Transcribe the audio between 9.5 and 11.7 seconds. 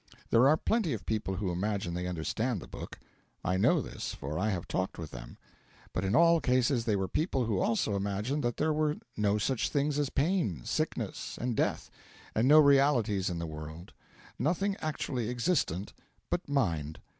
things as pain, sickness, and